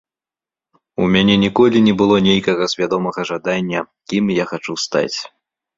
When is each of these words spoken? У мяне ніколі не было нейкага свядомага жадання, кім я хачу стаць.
У 1.03 1.09
мяне 1.15 1.35
ніколі 1.45 1.77
не 1.89 1.93
было 2.01 2.15
нейкага 2.31 2.63
свядомага 2.75 3.27
жадання, 3.33 3.79
кім 4.13 4.37
я 4.39 4.53
хачу 4.55 4.73
стаць. 4.89 5.19